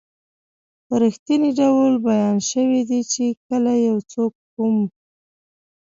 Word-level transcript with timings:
په 0.85 0.93
رښتني 1.03 1.49
ډول 1.59 1.91
بیان 2.07 2.37
شوي 2.51 2.81
دي 2.89 3.01
چې 3.11 3.25
کله 3.47 3.73
یو 3.87 3.97
څوک 4.11 4.33
کوم 4.53 4.77